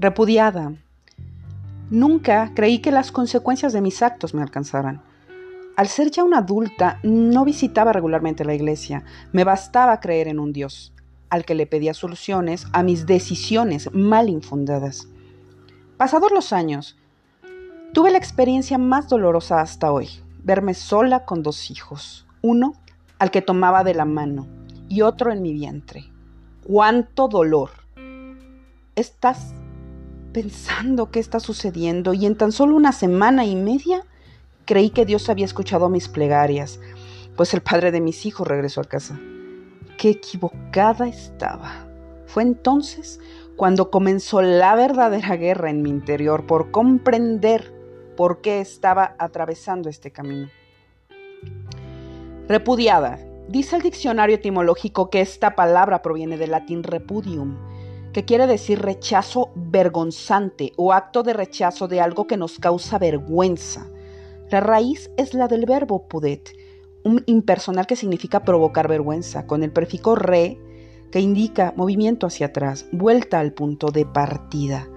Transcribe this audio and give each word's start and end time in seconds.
Repudiada. 0.00 0.72
Nunca 1.90 2.52
creí 2.54 2.78
que 2.78 2.90
las 2.90 3.12
consecuencias 3.12 3.74
de 3.74 3.82
mis 3.82 4.00
actos 4.00 4.32
me 4.32 4.40
alcanzaran. 4.40 5.02
Al 5.76 5.88
ser 5.88 6.10
ya 6.10 6.24
una 6.24 6.38
adulta, 6.38 7.00
no 7.02 7.44
visitaba 7.44 7.92
regularmente 7.92 8.46
la 8.46 8.54
iglesia. 8.54 9.04
Me 9.32 9.44
bastaba 9.44 10.00
creer 10.00 10.28
en 10.28 10.38
un 10.38 10.54
Dios, 10.54 10.94
al 11.28 11.44
que 11.44 11.54
le 11.54 11.66
pedía 11.66 11.92
soluciones 11.92 12.66
a 12.72 12.82
mis 12.82 13.04
decisiones 13.04 13.90
mal 13.92 14.30
infundadas. 14.30 15.06
Pasados 15.98 16.32
los 16.32 16.54
años, 16.54 16.96
tuve 17.92 18.10
la 18.10 18.16
experiencia 18.16 18.78
más 18.78 19.06
dolorosa 19.06 19.60
hasta 19.60 19.92
hoy, 19.92 20.08
verme 20.42 20.72
sola 20.72 21.26
con 21.26 21.42
dos 21.42 21.70
hijos, 21.70 22.26
uno 22.40 22.72
al 23.18 23.30
que 23.30 23.42
tomaba 23.42 23.84
de 23.84 23.92
la 23.92 24.06
mano 24.06 24.46
y 24.88 25.02
otro 25.02 25.30
en 25.30 25.42
mi 25.42 25.52
vientre. 25.52 26.10
¡Cuánto 26.66 27.28
dolor! 27.28 27.72
Estás 28.96 29.52
pensando 30.32 31.10
qué 31.10 31.20
está 31.20 31.40
sucediendo 31.40 32.14
y 32.14 32.26
en 32.26 32.36
tan 32.36 32.52
solo 32.52 32.76
una 32.76 32.92
semana 32.92 33.44
y 33.44 33.56
media 33.56 34.04
creí 34.64 34.90
que 34.90 35.04
Dios 35.04 35.28
había 35.28 35.44
escuchado 35.44 35.88
mis 35.88 36.08
plegarias, 36.08 36.80
pues 37.36 37.54
el 37.54 37.60
padre 37.60 37.90
de 37.90 38.00
mis 38.00 38.26
hijos 38.26 38.46
regresó 38.46 38.80
a 38.80 38.84
casa. 38.84 39.18
Qué 39.98 40.10
equivocada 40.10 41.08
estaba. 41.08 41.86
Fue 42.26 42.42
entonces 42.42 43.20
cuando 43.56 43.90
comenzó 43.90 44.40
la 44.40 44.74
verdadera 44.74 45.36
guerra 45.36 45.70
en 45.70 45.82
mi 45.82 45.90
interior 45.90 46.46
por 46.46 46.70
comprender 46.70 47.74
por 48.16 48.40
qué 48.40 48.60
estaba 48.60 49.14
atravesando 49.18 49.88
este 49.88 50.10
camino. 50.12 50.48
Repudiada. 52.48 53.18
Dice 53.48 53.76
el 53.76 53.82
diccionario 53.82 54.36
etimológico 54.36 55.10
que 55.10 55.20
esta 55.20 55.56
palabra 55.56 56.02
proviene 56.02 56.36
del 56.36 56.52
latín 56.52 56.84
repudium, 56.84 57.56
que 58.12 58.24
quiere 58.24 58.46
decir 58.46 58.80
rechazo 58.80 59.50
vergonzante 59.54 60.72
o 60.76 60.92
acto 60.92 61.22
de 61.22 61.32
rechazo 61.32 61.88
de 61.88 62.00
algo 62.00 62.26
que 62.26 62.36
nos 62.36 62.58
causa 62.58 62.98
vergüenza. 62.98 63.88
La 64.50 64.60
raíz 64.60 65.10
es 65.16 65.34
la 65.34 65.46
del 65.46 65.66
verbo 65.66 66.08
pudet, 66.08 66.50
un 67.04 67.22
impersonal 67.26 67.86
que 67.86 67.96
significa 67.96 68.44
provocar 68.44 68.88
vergüenza, 68.88 69.46
con 69.46 69.62
el 69.62 69.72
prefijo 69.72 70.16
re 70.16 70.58
que 71.12 71.20
indica 71.20 71.72
movimiento 71.76 72.26
hacia 72.26 72.46
atrás, 72.46 72.86
vuelta 72.92 73.40
al 73.40 73.52
punto 73.52 73.90
de 73.90 74.06
partida. 74.06 74.88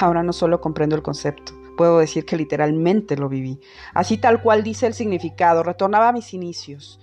Ahora 0.00 0.22
no 0.22 0.32
solo 0.32 0.60
comprendo 0.60 0.96
el 0.96 1.02
concepto, 1.02 1.52
puedo 1.76 1.98
decir 1.98 2.24
que 2.24 2.36
literalmente 2.36 3.16
lo 3.16 3.28
viví. 3.28 3.60
Así 3.94 4.18
tal 4.18 4.42
cual 4.42 4.62
dice 4.62 4.86
el 4.86 4.94
significado, 4.94 5.62
retornaba 5.62 6.08
a 6.08 6.12
mis 6.12 6.34
inicios 6.34 7.00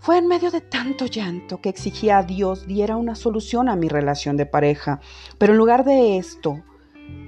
fue 0.00 0.16
en 0.16 0.28
medio 0.28 0.50
de 0.50 0.62
tanto 0.62 1.04
llanto 1.04 1.60
que 1.60 1.68
exigía 1.68 2.18
a 2.18 2.22
Dios 2.22 2.66
diera 2.66 2.96
una 2.96 3.14
solución 3.14 3.68
a 3.68 3.76
mi 3.76 3.86
relación 3.86 4.38
de 4.38 4.46
pareja, 4.46 4.98
pero 5.36 5.52
en 5.52 5.58
lugar 5.58 5.84
de 5.84 6.16
esto, 6.16 6.62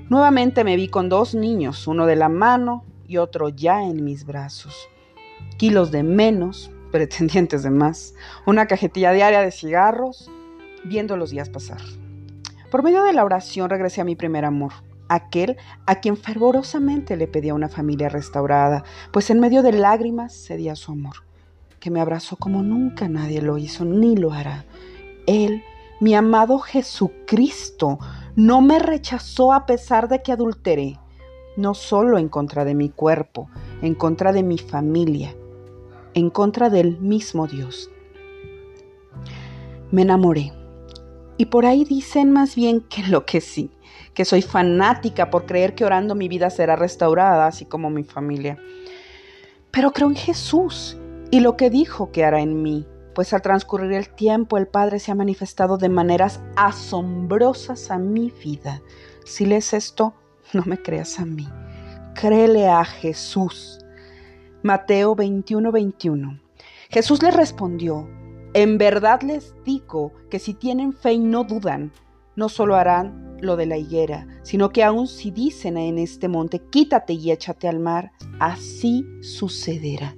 nuevamente 0.09 0.65
me 0.65 0.77
vi 0.77 0.89
con 0.89 1.11
dos 1.11 1.35
niños, 1.35 1.87
uno 1.87 2.07
de 2.07 2.17
la 2.17 2.31
mano 2.31 2.87
y 3.07 3.19
otro 3.19 3.51
ya 3.51 3.83
en 3.83 4.03
mis 4.05 4.25
brazos. 4.25 4.89
Kilos 5.59 5.91
de 5.91 6.03
menos, 6.03 6.71
pretendientes 6.93 7.63
de 7.63 7.69
más, 7.69 8.15
una 8.47 8.67
cajetilla 8.67 9.13
diaria 9.13 9.43
de 9.43 9.51
cigarros, 9.51 10.31
viendo 10.83 11.19
los 11.19 11.29
días 11.29 11.51
pasar. 11.51 11.83
Por 12.71 12.83
medio 12.83 13.05
de 13.05 13.13
la 13.13 13.25
oración 13.25 13.69
regresé 13.69 14.01
a 14.01 14.05
mi 14.05 14.17
primer 14.17 14.47
amor, 14.47 14.73
aquel 15.11 15.59
a 15.85 15.97
quien 15.97 16.17
fervorosamente 16.17 17.19
le 17.19 17.29
pedía 17.29 17.53
una 17.53 17.69
familia 17.69 18.09
restaurada, 18.09 18.83
pues 19.13 19.29
en 19.29 19.41
medio 19.41 19.63
de 19.63 19.73
lágrimas 19.73 20.33
cedía 20.33 20.75
su 20.75 20.93
amor 20.93 21.17
que 21.83 21.91
me 21.91 22.01
abrazó 22.01 22.37
como 22.37 22.63
nunca 22.63 23.09
nadie 23.09 23.43
lo 23.43 23.59
hizo 23.59 23.85
ni 23.85 24.15
lo 24.15 24.33
hará. 24.33 24.65
Él, 25.27 25.65
mi 25.99 26.15
amado 26.15 26.61
Jesucristo, 26.61 27.99
no 28.37 28.61
me 28.61 28.79
rechazó 28.79 29.53
a 29.53 29.67
pesar 29.67 30.09
de 30.09 30.23
que 30.23 30.31
adulteré, 30.31 31.01
no 31.57 31.75
solo 31.75 32.19
en 32.19 32.29
contra 32.29 32.65
de 32.65 32.77
mi 32.77 32.89
cuerpo, 32.89 33.51
en 33.83 33.97
contra 33.97 34.33
de 34.33 34.45
mi 34.45 34.59
familia, 34.59 35.35
en 36.15 36.31
contra 36.31 36.71
del 36.71 37.01
mismo 37.01 37.49
Dios. 37.49 37.91
Me 39.91 40.03
enamoré. 40.03 40.53
Y 41.37 41.47
por 41.47 41.67
ahí 41.67 41.85
dicen 41.85 42.31
más 42.31 42.55
bien 42.55 42.83
que 42.83 43.03
lo 43.09 43.27
que 43.27 43.41
sí, 43.41 43.73
que 44.15 44.25
soy 44.25 44.43
fanática 44.43 45.31
por 45.31 45.47
creer 45.47 45.75
que 45.75 45.85
orando 45.85 46.15
mi 46.15 46.29
vida 46.29 46.49
será 46.51 46.77
restaurada, 46.77 47.49
así 47.49 47.65
como 47.65 47.91
mi 47.91 48.05
familia. 48.05 48.57
Pero 49.73 49.91
creo 49.91 50.09
en 50.09 50.15
Jesús 50.15 50.97
y 51.33 51.41
lo 51.41 51.57
que 51.57 51.71
dijo 51.71 52.13
que 52.13 52.27
hará 52.27 52.43
en 52.43 52.63
mí, 52.63 52.87
pues 53.15 53.33
al 53.33 53.41
transcurrir 53.41 53.93
el 53.93 54.11
tiempo 54.11 54.59
el 54.59 54.69
Padre 54.69 54.99
se 54.99 55.13
ha 55.13 55.15
manifestado 55.15 55.79
de 55.79 55.89
maneras 55.89 56.43
asombrosas 56.57 57.91
a 57.91 57.97
mi 57.97 58.31
vida. 58.45 58.83
Si 59.25 59.47
lees 59.47 59.73
esto, 59.73 60.13
no 60.53 60.63
me 60.67 60.77
creas 60.77 61.19
a 61.19 61.25
mí, 61.25 61.49
créele 62.15 62.69
a 62.69 62.85
Jesús. 62.85 63.79
Mateo 64.63 65.15
21, 65.15 65.73
21. 65.73 66.39
Jesús 66.91 67.23
le 67.23 67.31
respondió, 67.31 68.07
en 68.53 68.77
verdad 68.77 69.23
les 69.23 69.55
digo 69.65 70.13
que 70.29 70.39
si 70.39 70.53
tienen 70.53 70.93
fe 70.93 71.15
y 71.15 71.19
no 71.19 71.45
dudan, 71.45 71.93
no 72.37 72.51
solo 72.51 72.77
harán 72.77 73.39
lo 73.41 73.57
de 73.57 73.65
la 73.65 73.79
higuera, 73.79 74.27
sino 74.43 74.69
que 74.69 74.85
aun 74.85 75.09
si 75.09 75.31
dicen 75.31 75.79
en 75.79 75.97
este 75.97 76.29
monte, 76.29 76.59
quítate 76.59 77.15
y 77.15 77.31
échate 77.31 77.69
al 77.69 77.79
mar, 77.79 78.13
así 78.39 79.07
sucederá. 79.23 80.15